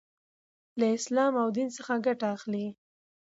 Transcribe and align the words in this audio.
لـه 0.79 0.85
اسـلام 0.97 1.33
او 1.41 1.47
ديـن 1.55 1.69
څـخه 1.75 1.95
ګـټه 2.05 2.27
اخـلي. 2.35 2.65